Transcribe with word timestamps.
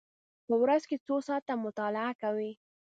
په 0.47 0.53
ورځ 0.61 0.83
کې 0.89 0.97
څو 1.05 1.15
ساعته 1.27 1.53
مطالعه 1.65 2.13
کوئ؟ 2.21 2.51